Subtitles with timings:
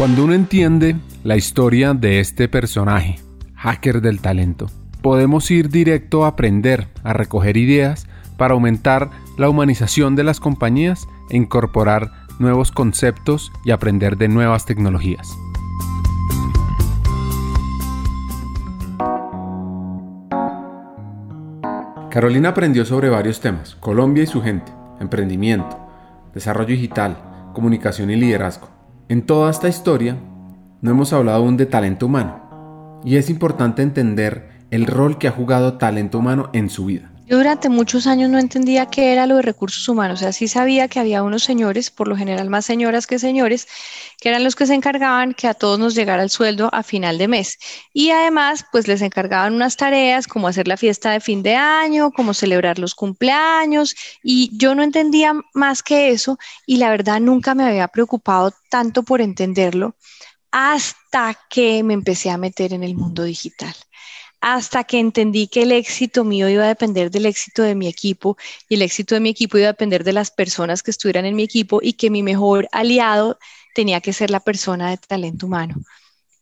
[0.00, 3.20] Cuando uno entiende la historia de este personaje,
[3.54, 4.70] hacker del talento,
[5.02, 8.06] podemos ir directo a aprender, a recoger ideas
[8.38, 14.64] para aumentar la humanización de las compañías e incorporar nuevos conceptos y aprender de nuevas
[14.64, 15.28] tecnologías.
[22.10, 25.78] Carolina aprendió sobre varios temas, Colombia y su gente, emprendimiento,
[26.32, 27.18] desarrollo digital,
[27.52, 28.79] comunicación y liderazgo.
[29.10, 30.16] En toda esta historia
[30.82, 35.32] no hemos hablado aún de talento humano y es importante entender el rol que ha
[35.32, 37.09] jugado talento humano en su vida.
[37.30, 40.48] Yo durante muchos años no entendía qué era lo de recursos humanos, o sea, sí
[40.48, 43.68] sabía que había unos señores, por lo general más señoras que señores,
[44.20, 47.18] que eran los que se encargaban que a todos nos llegara el sueldo a final
[47.18, 47.56] de mes.
[47.92, 52.10] Y además, pues les encargaban unas tareas como hacer la fiesta de fin de año,
[52.10, 53.94] como celebrar los cumpleaños,
[54.24, 56.36] y yo no entendía más que eso
[56.66, 59.94] y la verdad nunca me había preocupado tanto por entenderlo
[60.50, 63.76] hasta que me empecé a meter en el mundo digital
[64.40, 68.36] hasta que entendí que el éxito mío iba a depender del éxito de mi equipo
[68.68, 71.36] y el éxito de mi equipo iba a depender de las personas que estuvieran en
[71.36, 73.38] mi equipo y que mi mejor aliado
[73.74, 75.76] tenía que ser la persona de talento humano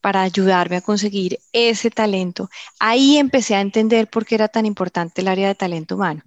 [0.00, 2.48] para ayudarme a conseguir ese talento.
[2.78, 6.22] Ahí empecé a entender por qué era tan importante el área de talento humano.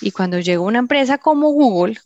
[0.00, 1.98] Y cuando llegó una empresa como Google,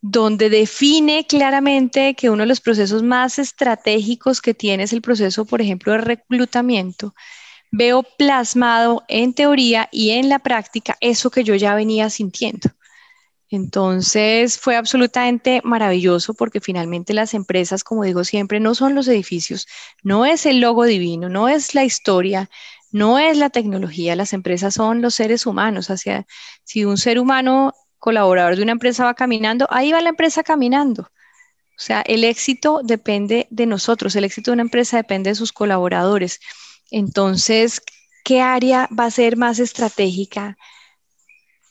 [0.00, 5.44] donde define claramente que uno de los procesos más estratégicos que tiene es el proceso,
[5.44, 7.14] por ejemplo, de reclutamiento,
[7.70, 12.70] veo plasmado en teoría y en la práctica eso que yo ya venía sintiendo.
[13.50, 19.66] Entonces fue absolutamente maravilloso porque finalmente las empresas, como digo siempre, no son los edificios,
[20.02, 22.50] no es el logo divino, no es la historia,
[22.90, 25.90] no es la tecnología, las empresas son los seres humanos.
[25.90, 26.26] Hacia,
[26.64, 31.02] si un ser humano colaborador de una empresa va caminando, ahí va la empresa caminando.
[31.02, 35.52] O sea, el éxito depende de nosotros, el éxito de una empresa depende de sus
[35.52, 36.40] colaboradores.
[36.90, 37.82] Entonces,
[38.24, 40.56] ¿qué área va a ser más estratégica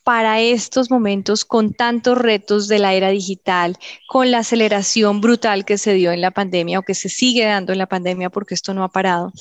[0.03, 3.77] para estos momentos con tantos retos de la era digital,
[4.07, 7.73] con la aceleración brutal que se dio en la pandemia o que se sigue dando
[7.73, 9.33] en la pandemia porque esto no ha parado?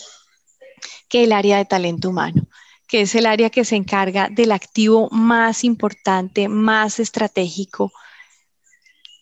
[1.09, 2.49] Que el área de talento humano
[2.87, 7.93] que es el área que se encarga del activo más importante, más estratégico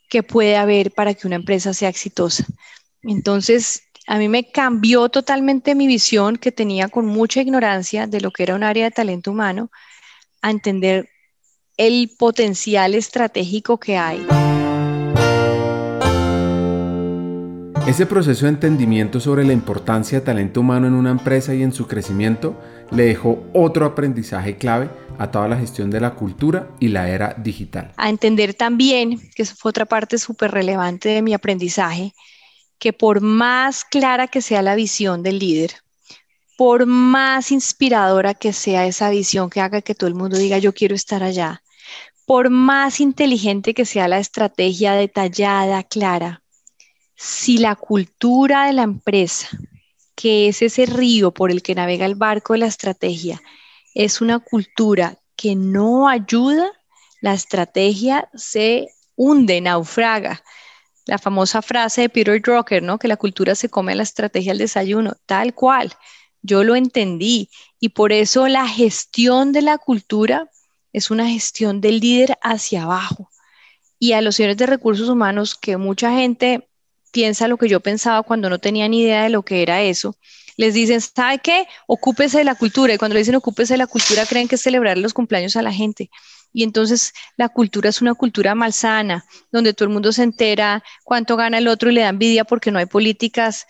[0.09, 2.45] que puede haber para que una empresa sea exitosa.
[3.03, 8.31] Entonces, a mí me cambió totalmente mi visión que tenía con mucha ignorancia de lo
[8.31, 9.71] que era un área de talento humano
[10.43, 11.09] a entender
[11.77, 14.27] el potencial estratégico que hay.
[17.87, 21.73] Ese proceso de entendimiento sobre la importancia de talento humano en una empresa y en
[21.73, 22.59] su crecimiento
[22.91, 24.89] le dejó otro aprendizaje clave
[25.19, 27.93] a toda la gestión de la cultura y la era digital.
[27.97, 32.15] A entender también, que eso fue otra parte súper relevante de mi aprendizaje,
[32.79, 35.75] que por más clara que sea la visión del líder,
[36.57, 40.73] por más inspiradora que sea esa visión que haga que todo el mundo diga yo
[40.73, 41.63] quiero estar allá,
[42.27, 46.43] por más inteligente que sea la estrategia detallada, clara,
[47.17, 49.49] si la cultura de la empresa,
[50.15, 53.41] que es ese río por el que navega el barco de la estrategia,
[53.95, 56.71] es una cultura que no ayuda,
[57.21, 60.43] la estrategia se hunde, naufraga
[61.07, 62.99] la famosa frase de Peter Drucker, ¿no?
[62.99, 65.93] Que la cultura se come la estrategia del desayuno, tal cual.
[66.43, 67.51] Yo lo entendí
[67.81, 70.51] y por eso la gestión de la cultura
[70.93, 73.31] es una gestión del líder hacia abajo.
[73.99, 76.69] Y a los señores de recursos humanos, que mucha gente
[77.13, 80.17] piensa lo que yo pensaba cuando no tenía ni idea de lo que era eso,
[80.57, 81.67] les dicen, ¿sabe qué?
[81.87, 82.95] Ocúpese de la cultura.
[82.95, 85.63] Y cuando le dicen ocúpese de la cultura, creen que es celebrar los cumpleaños a
[85.63, 86.11] la gente.
[86.55, 91.37] Y entonces la cultura es una cultura malsana, donde todo el mundo se entera cuánto
[91.37, 93.67] gana el otro y le da envidia porque no hay políticas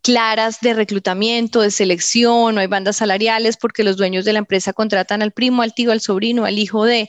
[0.00, 4.72] claras de reclutamiento, de selección, no hay bandas salariales porque los dueños de la empresa
[4.72, 7.08] contratan al primo, al tío, al sobrino, al hijo de,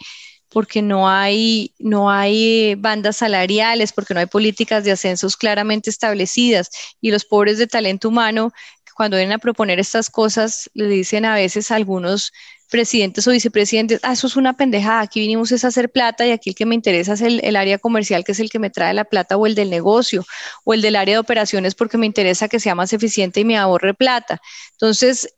[0.49, 6.69] porque no hay, no hay bandas salariales, porque no hay políticas de ascensos claramente establecidas.
[6.99, 8.51] Y los pobres de talento humano,
[8.95, 12.31] cuando vienen a proponer estas cosas, le dicen a veces a algunos
[12.73, 16.31] presidentes o vicepresidentes, ah, eso es una pendejada, aquí vinimos es a hacer plata y
[16.31, 18.95] aquí el que me interesa es el, área comercial, que es el que me trae
[18.95, 20.25] la plata, o el del negocio,
[20.63, 23.59] o el del área de operaciones porque me interesa que sea más eficiente y me
[23.59, 24.41] ahorre plata.
[24.71, 25.35] Entonces,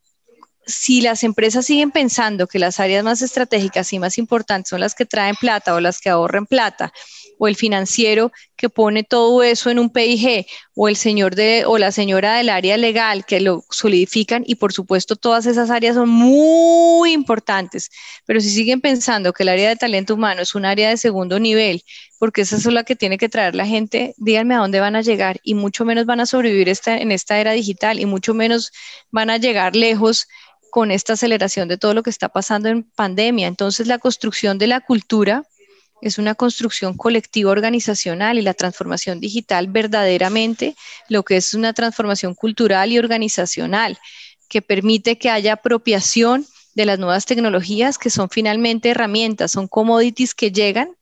[0.66, 4.96] si las empresas siguen pensando que las áreas más estratégicas y más importantes son las
[4.96, 6.94] que traen plata o las que ahorren plata,
[7.38, 11.78] o el financiero que pone todo eso en un PIG, o el señor de, o
[11.78, 16.10] la señora del área legal que lo solidifican, y por supuesto todas esas áreas son
[16.10, 17.90] muy importantes,
[18.26, 21.40] pero si siguen pensando que el área de talento humano es un área de segundo
[21.40, 21.84] nivel,
[22.20, 25.02] porque esa es la que tiene que traer la gente, díganme a dónde van a
[25.02, 28.72] llegar, y mucho menos van a sobrevivir esta, en esta era digital, y mucho menos
[29.12, 30.28] van a llegar lejos
[30.72, 33.48] con esta aceleración de todo lo que está pasando en pandemia.
[33.48, 35.46] Entonces, la construcción de la cultura
[36.02, 40.76] es una construcción colectiva organizacional y la transformación digital verdaderamente
[41.10, 43.98] lo que es una transformación cultural y organizacional
[44.50, 46.46] que permite que haya apropiación
[46.76, 50.96] de las nuevas tecnologías que son finalmente herramientas, son commodities que llegan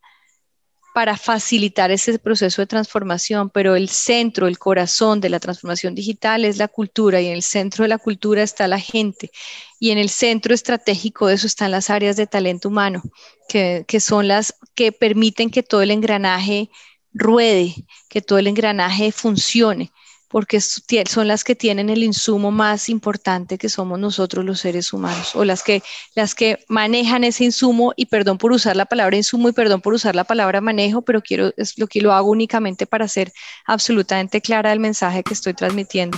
[0.93, 6.45] para facilitar ese proceso de transformación, pero el centro, el corazón de la transformación digital
[6.45, 9.31] es la cultura y en el centro de la cultura está la gente
[9.79, 13.01] y en el centro estratégico de eso están las áreas de talento humano,
[13.49, 16.69] que, que son las que permiten que todo el engranaje
[17.11, 17.75] ruede,
[18.07, 19.91] que todo el engranaje funcione
[20.33, 25.35] porque son las que tienen el insumo más importante que somos nosotros los seres humanos,
[25.35, 25.83] o las que,
[26.15, 29.93] las que manejan ese insumo, y perdón por usar la palabra insumo y perdón por
[29.93, 33.31] usar la palabra manejo, pero quiero, es lo que lo hago únicamente para ser
[33.67, 36.17] absolutamente clara el mensaje que estoy transmitiendo.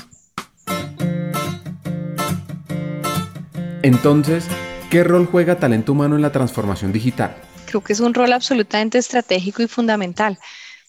[3.81, 4.45] Entonces,
[4.89, 7.35] ¿qué rol juega talento humano en la transformación digital?
[7.65, 10.39] Creo que es un rol absolutamente estratégico y fundamental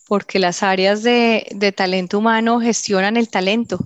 [0.07, 3.79] porque las áreas de, talento humano gestionan el talento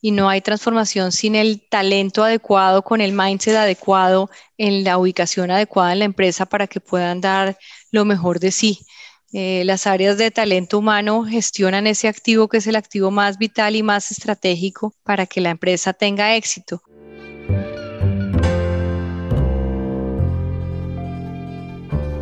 [0.00, 5.50] y no hay transformación sin el talento adecuado, con el mindset adecuado, en la ubicación
[5.50, 7.58] adecuada en la empresa para que puedan dar
[7.90, 8.80] lo mejor de sí.
[9.32, 13.74] Eh, las áreas de talento humano gestionan ese activo que es el activo más vital
[13.74, 16.82] y más estratégico para que la empresa tenga éxito.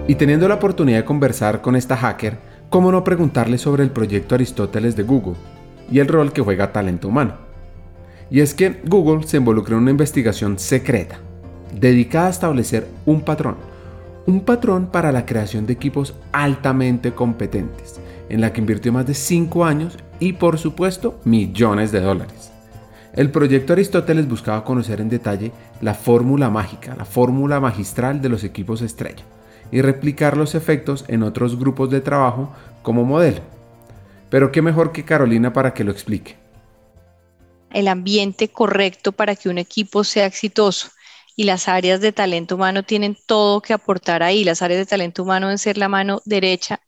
[0.09, 4.35] Y teniendo la oportunidad de conversar con esta hacker, ¿cómo no preguntarle sobre el proyecto
[4.35, 5.35] Aristóteles de Google
[5.91, 7.35] y el rol que juega talento humano?
[8.31, 11.19] Y es que Google se involucró en una investigación secreta,
[11.79, 13.57] dedicada a establecer un patrón,
[14.27, 19.13] un patrón para la creación de equipos altamente competentes, en la que invirtió más de
[19.13, 22.53] 5 años y por supuesto millones de dólares.
[23.13, 25.53] El proyecto Aristóteles buscaba conocer en detalle
[25.83, 29.25] la fórmula mágica, la fórmula magistral de los equipos estrella
[29.73, 33.41] y replicar los efectos en otros grupos de trabajo como modelo.
[34.31, 36.37] Pero qué mejor que Carolina para que lo explique.
[37.71, 40.91] El ambiente correcto para que un equipo sea exitoso
[41.35, 44.45] y las áreas de talento humano tienen todo que aportar ahí.
[44.45, 46.81] Las áreas de talento humano deben ser la mano derecha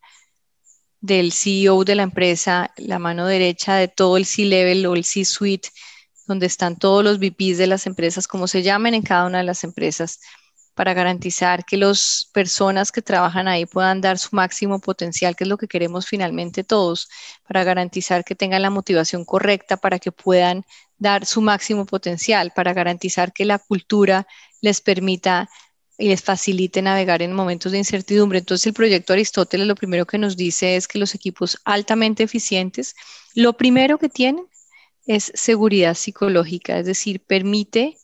[1.01, 5.69] del CEO de la empresa, la mano derecha de todo el C-Level o el C-Suite,
[6.27, 9.45] donde están todos los VPs de las empresas, como se llamen en cada una de
[9.45, 10.21] las empresas
[10.75, 15.49] para garantizar que las personas que trabajan ahí puedan dar su máximo potencial, que es
[15.49, 17.09] lo que queremos finalmente todos,
[17.47, 20.65] para garantizar que tengan la motivación correcta para que puedan
[20.99, 24.27] dar su máximo potencial, para garantizar que la cultura
[24.61, 25.49] les permita
[25.97, 28.41] y les facilite navegar en momentos de incertidumbre.
[28.41, 32.95] Entonces, el proyecto Aristóteles lo primero que nos dice es que los equipos altamente eficientes,
[33.35, 34.47] lo primero que tienen
[35.07, 37.97] es seguridad psicológica, es decir, permite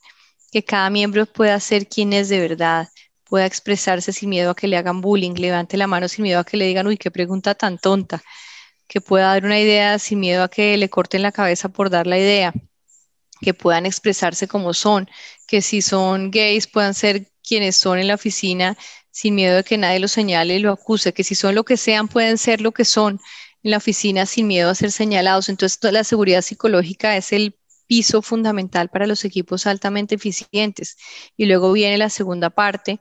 [0.51, 2.89] que cada miembro pueda ser quien es de verdad,
[3.25, 6.45] pueda expresarse sin miedo a que le hagan bullying, levante la mano sin miedo a
[6.45, 8.23] que le digan, uy, qué pregunta tan tonta,
[8.89, 12.07] que pueda dar una idea sin miedo a que le corten la cabeza por dar
[12.07, 12.53] la idea,
[13.41, 15.09] que puedan expresarse como son,
[15.47, 18.77] que si son gays puedan ser quienes son en la oficina
[19.11, 21.77] sin miedo de que nadie los señale y lo acuse, que si son lo que
[21.77, 23.21] sean pueden ser lo que son
[23.63, 25.49] en la oficina sin miedo a ser señalados.
[25.49, 27.60] Entonces, toda la seguridad psicológica es el
[27.91, 30.97] piso fundamental para los equipos altamente eficientes.
[31.37, 33.01] Y luego viene la segunda parte,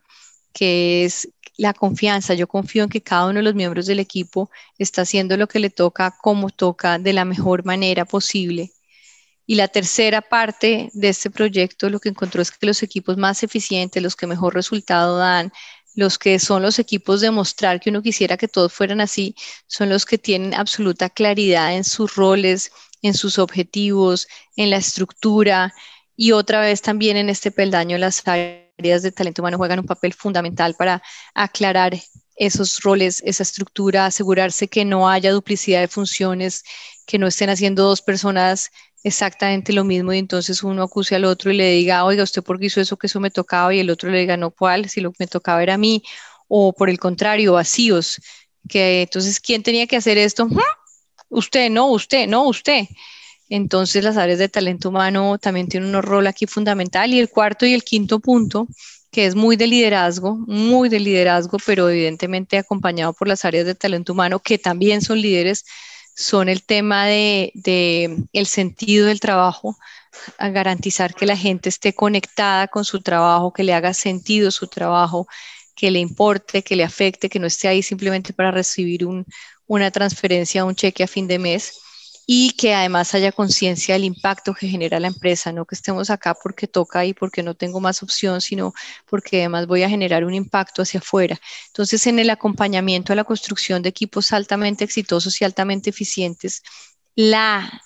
[0.52, 2.34] que es la confianza.
[2.34, 5.60] Yo confío en que cada uno de los miembros del equipo está haciendo lo que
[5.60, 8.72] le toca, como toca, de la mejor manera posible.
[9.46, 13.44] Y la tercera parte de este proyecto lo que encontró es que los equipos más
[13.44, 15.52] eficientes, los que mejor resultado dan,
[15.94, 19.36] los que son los equipos de mostrar que uno quisiera que todos fueran así,
[19.68, 25.74] son los que tienen absoluta claridad en sus roles, en sus objetivos, en la estructura
[26.16, 30.14] y otra vez también en este peldaño las áreas de talento humano juegan un papel
[30.14, 31.02] fundamental para
[31.34, 31.98] aclarar
[32.36, 36.64] esos roles, esa estructura, asegurarse que no haya duplicidad de funciones,
[37.06, 38.70] que no estén haciendo dos personas
[39.04, 42.60] exactamente lo mismo y entonces uno acuse al otro y le diga, oiga, usted por
[42.60, 44.90] qué hizo eso que eso me tocaba y el otro le diga, no, ¿cuál?
[44.90, 46.04] Si lo que me tocaba era a mí,
[46.48, 48.20] o por el contrario, vacíos,
[48.68, 50.48] que entonces, ¿quién tenía que hacer esto?
[51.30, 52.86] Usted, no, usted, no, usted.
[53.50, 57.14] Entonces las áreas de talento humano también tienen un rol aquí fundamental.
[57.14, 58.68] Y el cuarto y el quinto punto
[59.12, 63.76] que es muy de liderazgo, muy de liderazgo, pero evidentemente acompañado por las áreas de
[63.76, 65.66] talento humano, que también son líderes,
[66.16, 69.78] son el tema de, de el sentido del trabajo,
[70.38, 74.68] a garantizar que la gente esté conectada con su trabajo, que le haga sentido su
[74.68, 75.28] trabajo,
[75.80, 79.08] que le importe, que le afecte, que no esté ahí simplemente para recibir
[79.66, 81.80] una transferencia, un cheque a fin de mes
[82.28, 86.36] y que además haya conciencia del impacto que genera la empresa, no que estemos acá
[86.36, 88.74] porque toca y porque no tengo más opción, sino
[89.10, 91.40] porque además voy a generar un impacto hacia afuera.
[91.68, 96.62] Entonces, en el acompañamiento a la construcción de equipos altamente exitosos y altamente eficientes,
[97.16, 97.82] la,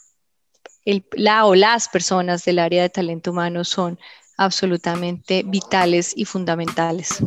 [1.12, 4.00] la o las personas del área de talento humano son
[4.36, 7.24] absolutamente vitales y fundamentales.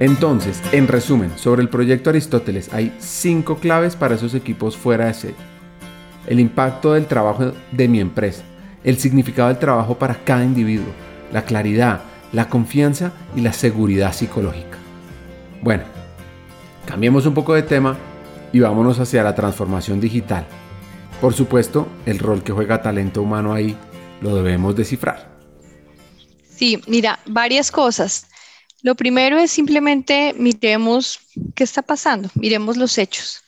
[0.00, 5.14] Entonces, en resumen, sobre el proyecto Aristóteles hay cinco claves para esos equipos fuera de
[5.14, 5.36] serie.
[6.26, 8.42] El impacto del trabajo de mi empresa,
[8.84, 10.92] el significado del trabajo para cada individuo,
[11.32, 12.02] la claridad,
[12.32, 14.78] la confianza y la seguridad psicológica.
[15.62, 15.82] Bueno,
[16.86, 17.96] cambiemos un poco de tema
[18.52, 20.46] y vámonos hacia la transformación digital.
[21.20, 23.76] Por supuesto, el rol que juega talento humano ahí
[24.20, 25.28] lo debemos descifrar.
[26.48, 28.26] Sí, mira, varias cosas.
[28.82, 31.20] Lo primero es simplemente miremos
[31.54, 33.42] qué está pasando, miremos los hechos.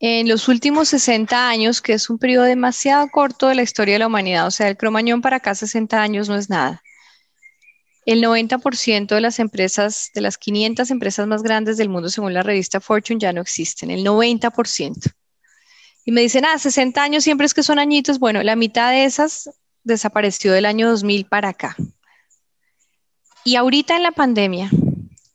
[0.00, 3.98] En los últimos 60 años, que es un periodo demasiado corto de la historia de
[4.00, 6.82] la humanidad, o sea, el cromañón para acá 60 años no es nada.
[8.06, 12.42] El 90% de las empresas, de las 500 empresas más grandes del mundo, según la
[12.42, 15.10] revista Fortune, ya no existen, el 90%.
[16.04, 18.18] Y me dicen, ah, 60 años siempre es que son añitos.
[18.18, 19.48] Bueno, la mitad de esas
[19.84, 21.76] desapareció del año 2000 para acá.
[23.46, 24.70] Y ahorita en la pandemia,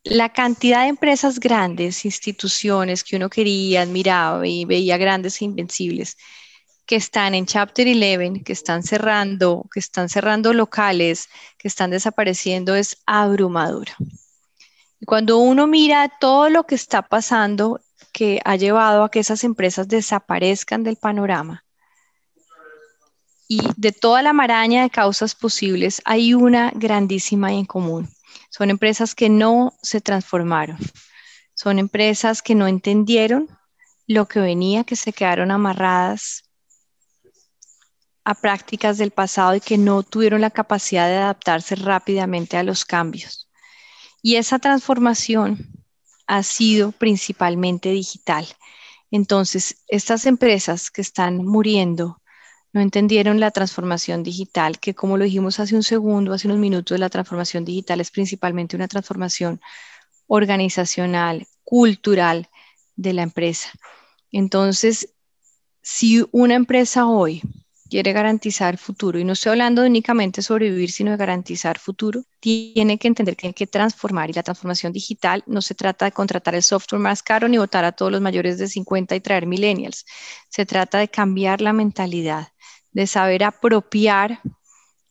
[0.04, 6.18] la cantidad de empresas grandes, instituciones que uno quería, admiraba y veía grandes e invencibles,
[6.88, 12.74] que están en Chapter 11, que están cerrando, que están cerrando locales, que están desapareciendo,
[12.74, 13.96] es abrumadora.
[15.00, 17.80] Y cuando uno mira todo lo que está pasando
[18.12, 21.64] que ha llevado a que esas empresas desaparezcan del panorama,
[23.52, 28.08] y de toda la maraña de causas posibles, hay una grandísima en común.
[28.52, 30.78] Son empresas que no se transformaron.
[31.56, 33.50] Son empresas que no entendieron
[34.06, 36.44] lo que venía, que se quedaron amarradas
[38.24, 42.86] a prácticas del pasado y que no tuvieron la capacidad de adaptarse rápidamente a los
[42.86, 43.50] cambios.
[44.22, 45.86] Y esa transformación
[46.28, 48.46] ha sido principalmente digital.
[49.10, 52.22] Entonces, estas empresas que están muriendo
[52.74, 57.00] no entendieron la transformación digital, que como lo dijimos hace un segundo, hace unos minutos,
[57.00, 59.60] la transformación digital es principalmente una transformación
[60.28, 62.50] organizacional, cultural
[62.96, 63.72] de la empresa.
[64.32, 65.14] Entonces,
[65.82, 67.42] si una empresa hoy
[67.90, 72.98] quiere garantizar futuro, y no estoy hablando únicamente de sobrevivir, sino de garantizar futuro, tiene
[72.98, 76.56] que entender que hay que transformar y la transformación digital no se trata de contratar
[76.56, 80.06] el software más caro ni votar a todos los mayores de 50 y traer millennials,
[80.50, 82.50] se trata de cambiar la mentalidad,
[82.92, 84.40] de saber apropiar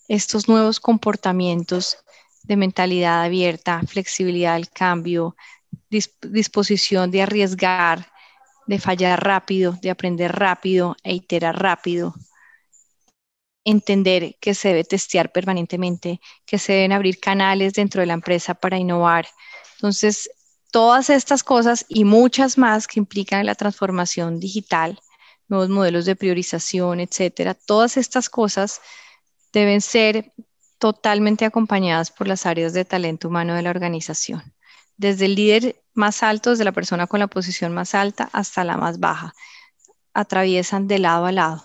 [0.07, 1.99] estos nuevos comportamientos
[2.45, 5.37] de mentalidad abierta, flexibilidad al cambio,
[6.23, 8.11] disposición de arriesgar,
[8.67, 12.15] de fallar rápido, de aprender rápido e iterar rápido,
[13.71, 18.55] entender que se debe testear permanentemente, que se deben abrir canales dentro de la empresa
[18.55, 19.29] para innovar.
[19.77, 20.31] Entonces,
[20.71, 24.99] todas estas cosas y muchas más que implican la transformación digital
[25.49, 27.55] nuevos modelos de priorización, etcétera.
[27.55, 28.81] Todas estas cosas
[29.53, 30.33] deben ser
[30.79, 34.55] totalmente acompañadas por las áreas de talento humano de la organización,
[34.97, 38.77] desde el líder más alto, desde la persona con la posición más alta hasta la
[38.77, 39.35] más baja.
[40.15, 41.65] Atraviesan de lado a lado.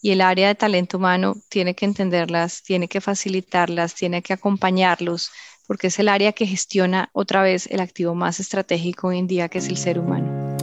[0.00, 5.30] Y el área de talento humano tiene que entenderlas, tiene que facilitarlas, tiene que acompañarlos,
[5.66, 9.48] porque es el área que gestiona otra vez el activo más estratégico hoy en día,
[9.48, 10.56] que es el ser humano.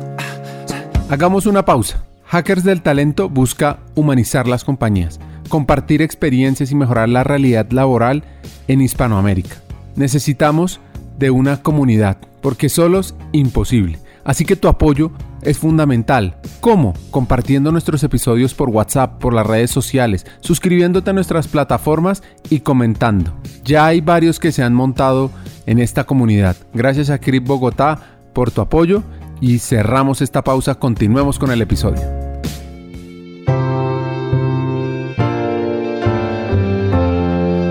[1.10, 2.06] Hagamos una pausa.
[2.27, 8.24] Hackers del Talento busca humanizar las compañías, compartir experiencias y mejorar la realidad laboral
[8.68, 9.62] en Hispanoamérica.
[9.96, 10.80] Necesitamos
[11.20, 14.00] de una comunidad, porque solos imposible.
[14.24, 15.12] Así que tu apoyo
[15.46, 16.36] es fundamental.
[16.60, 16.94] ¿Cómo?
[17.12, 23.34] Compartiendo nuestros episodios por WhatsApp, por las redes sociales, suscribiéndote a nuestras plataformas y comentando.
[23.64, 25.32] Ya hay varios que se han montado
[25.66, 26.58] en esta comunidad.
[26.74, 28.00] Gracias a Crip Bogotá
[28.34, 29.04] por tu apoyo
[29.40, 32.02] y cerramos esta pausa, continuemos con el episodio.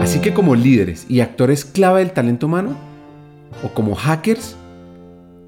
[0.00, 2.76] Así que como líderes y actores clave del talento humano,
[3.62, 4.56] o como hackers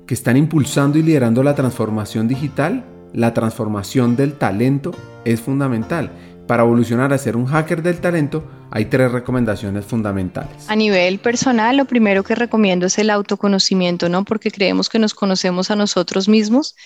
[0.06, 4.92] que están impulsando y liderando la transformación digital, la transformación del talento
[5.24, 6.10] es fundamental.
[6.46, 10.68] Para evolucionar a ser un hacker del talento, hay tres recomendaciones fundamentales.
[10.68, 14.24] A nivel personal, lo primero que recomiendo es el autoconocimiento, ¿no?
[14.24, 16.76] Porque creemos que nos conocemos a nosotros mismos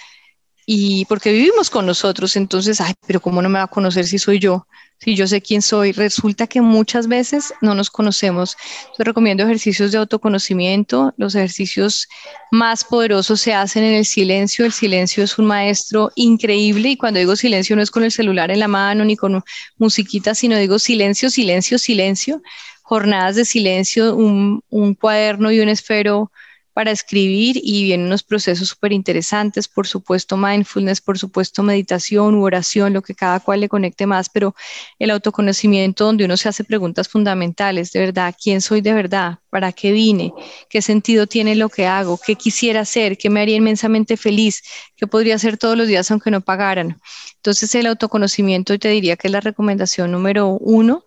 [0.72, 4.20] y porque vivimos con nosotros, entonces, ay, pero ¿cómo no me va a conocer si
[4.20, 4.68] soy yo?
[5.00, 8.56] Si yo sé quién soy, resulta que muchas veces no nos conocemos.
[8.96, 11.12] Yo recomiendo ejercicios de autoconocimiento.
[11.16, 12.06] Los ejercicios
[12.52, 14.64] más poderosos se hacen en el silencio.
[14.64, 18.52] El silencio es un maestro increíble y cuando digo silencio no es con el celular
[18.52, 19.42] en la mano ni con
[19.76, 22.42] musiquita, sino digo silencio, silencio, silencio.
[22.82, 26.30] Jornadas de silencio, un, un cuaderno y un esfero
[26.72, 32.44] para escribir y vienen unos procesos súper interesantes, por supuesto mindfulness, por supuesto meditación u
[32.44, 34.54] oración, lo que cada cual le conecte más, pero
[34.98, 39.38] el autoconocimiento donde uno se hace preguntas fundamentales, de verdad, ¿quién soy de verdad?
[39.50, 40.32] ¿Para qué vine?
[40.68, 42.18] ¿Qué sentido tiene lo que hago?
[42.24, 43.18] ¿Qué quisiera hacer?
[43.18, 44.62] ¿Qué me haría inmensamente feliz?
[44.96, 47.00] ¿Qué podría hacer todos los días aunque no pagaran?
[47.36, 51.04] Entonces el autoconocimiento te diría que es la recomendación número uno.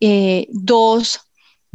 [0.00, 1.20] Eh, dos,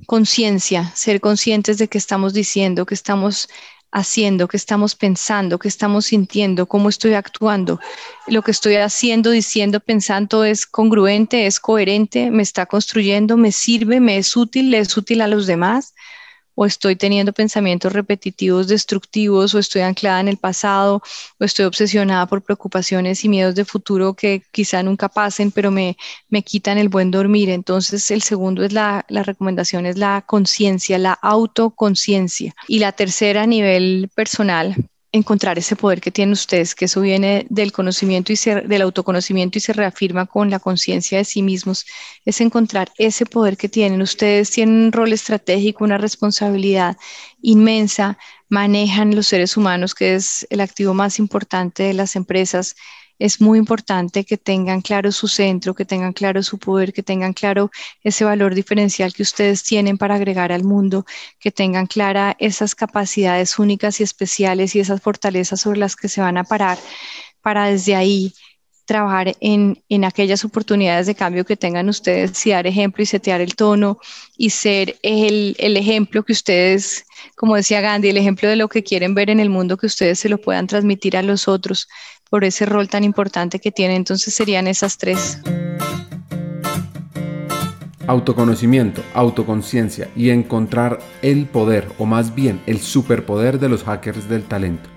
[0.06, 3.48] conciencia, ser conscientes de qué estamos diciendo, qué estamos
[3.92, 7.80] haciendo, qué estamos pensando, qué estamos sintiendo, cómo estoy actuando.
[8.28, 14.02] Lo que estoy haciendo, diciendo, pensando es congruente, es coherente, me está construyendo, me sirve,
[14.02, 15.94] me es útil, le es útil a los demás
[16.56, 21.02] o estoy teniendo pensamientos repetitivos destructivos, o estoy anclada en el pasado,
[21.40, 25.98] o estoy obsesionada por preocupaciones y miedos de futuro que quizá nunca pasen, pero me,
[26.30, 27.50] me quitan el buen dormir.
[27.50, 32.56] Entonces, el segundo es la, la recomendación, es la conciencia, la autoconciencia.
[32.68, 34.76] Y la tercera a nivel personal
[35.16, 39.62] encontrar ese poder que tienen ustedes, que eso viene del conocimiento y del autoconocimiento y
[39.62, 41.86] se reafirma con la conciencia de sí mismos,
[42.26, 44.02] es encontrar ese poder que tienen.
[44.02, 46.98] Ustedes tienen un rol estratégico, una responsabilidad
[47.42, 48.18] inmensa,
[48.50, 52.76] manejan los seres humanos, que es el activo más importante de las empresas
[53.20, 57.34] es muy importante que tengan claro su centro, que tengan claro su poder, que tengan
[57.34, 57.72] claro
[58.04, 61.06] ese valor diferencial que ustedes tienen para agregar al mundo,
[61.40, 66.22] que tengan clara esas capacidades únicas y especiales y esas fortalezas sobre las que se
[66.22, 66.78] van a parar
[67.42, 68.34] para desde ahí
[68.86, 73.42] trabajar en, en, aquellas oportunidades de cambio que tengan ustedes y dar ejemplo y setear
[73.42, 73.98] el tono
[74.38, 77.04] y ser el, el, ejemplo que ustedes,
[77.36, 80.20] como decía Gandhi, el ejemplo de lo que quieren ver en el mundo, que ustedes
[80.20, 81.88] se lo puedan transmitir a los otros
[82.29, 83.96] por ese rol tan importante que tiene.
[83.96, 85.40] Entonces serían esas tres.
[88.07, 94.44] Autoconocimiento, autoconciencia y encontrar el poder, o más bien el superpoder de los hackers del
[94.44, 94.88] talento.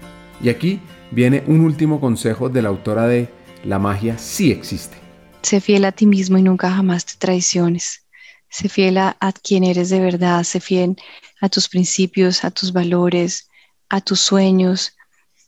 [0.43, 3.29] Y aquí viene un último consejo de la autora de
[3.65, 4.99] La magia sí existe.
[5.43, 8.05] Sé fiel a ti mismo y nunca jamás te traiciones.
[8.51, 10.97] Sé fiel a, a quien eres de verdad, sé fiel
[11.41, 13.49] a tus principios, a tus valores,
[13.89, 14.95] a tus sueños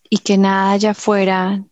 [0.09, 1.63] y que nada allá afuera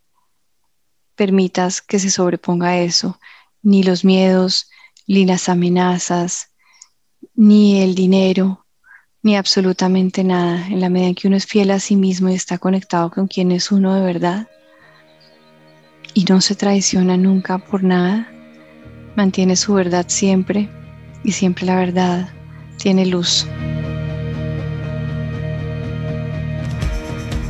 [1.19, 3.19] permitas que se sobreponga eso,
[3.63, 4.71] ni los miedos,
[5.09, 6.53] ni las amenazas,
[7.35, 8.65] ni el dinero,
[9.23, 10.67] ni absolutamente nada.
[10.69, 13.27] En la medida en que uno es fiel a sí mismo y está conectado con
[13.27, 14.49] quien es uno de verdad
[16.15, 18.31] y no se traiciona nunca por nada,
[19.17, 20.71] mantiene su verdad siempre
[21.25, 22.29] y siempre la verdad
[22.79, 23.47] tiene luz.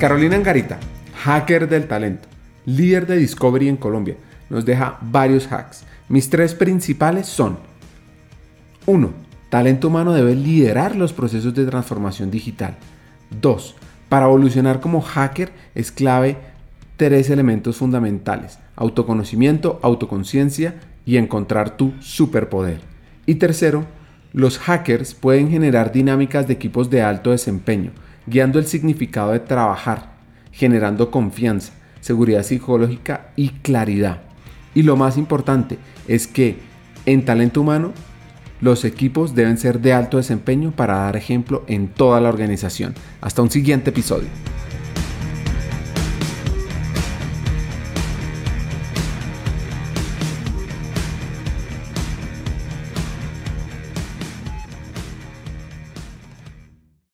[0.00, 0.78] Carolina Angarita,
[1.14, 2.27] hacker del talento
[2.68, 4.16] líder de Discovery en Colombia,
[4.50, 5.84] nos deja varios hacks.
[6.08, 7.58] Mis tres principales son
[8.86, 9.10] 1.
[9.50, 12.76] Talento humano debe liderar los procesos de transformación digital.
[13.40, 13.74] 2.
[14.08, 16.36] Para evolucionar como hacker es clave
[16.96, 18.58] tres elementos fundamentales.
[18.76, 20.74] Autoconocimiento, autoconciencia
[21.06, 22.80] y encontrar tu superpoder.
[23.26, 23.86] Y tercero,
[24.32, 27.92] los hackers pueden generar dinámicas de equipos de alto desempeño,
[28.26, 30.12] guiando el significado de trabajar,
[30.52, 34.22] generando confianza, seguridad psicológica y claridad.
[34.74, 36.58] Y lo más importante es que
[37.06, 37.92] en talento humano
[38.60, 42.94] los equipos deben ser de alto desempeño para dar ejemplo en toda la organización.
[43.20, 44.28] Hasta un siguiente episodio.